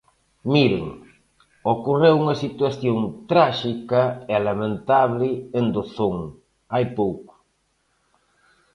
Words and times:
Miren, 0.53 0.87
ocorreu 1.73 2.15
unha 2.23 2.37
situación 2.43 2.97
tráxica 3.31 4.03
e 4.33 4.35
lamentable 4.47 5.29
en 5.59 5.65
Dozón 5.75 6.15
hai 6.73 6.85
pouco. 6.99 7.33